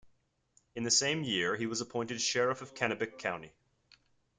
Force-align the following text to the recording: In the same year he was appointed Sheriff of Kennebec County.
In 0.75 0.81
the 0.83 0.89
same 0.89 1.21
year 1.23 1.55
he 1.55 1.67
was 1.67 1.79
appointed 1.79 2.19
Sheriff 2.19 2.63
of 2.63 2.73
Kennebec 2.73 3.19
County. 3.19 3.53